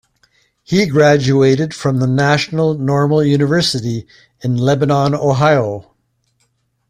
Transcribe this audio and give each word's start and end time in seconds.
He 0.63 0.87
graduated 0.87 1.75
from 1.75 1.99
the 1.99 2.07
National 2.07 2.73
Normal 2.75 3.23
University 3.23 4.07
in 4.43 4.57
Lebanon, 4.57 5.13
Ohio. 5.13 5.93